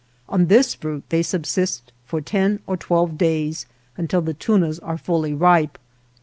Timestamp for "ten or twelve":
2.21-3.19